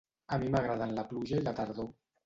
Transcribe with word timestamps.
A 0.37 0.39
mi 0.43 0.49
m'agraden 0.55 0.95
la 1.01 1.05
pluja 1.13 1.39
i 1.41 1.47
la 1.49 1.57
tardor. 1.61 1.91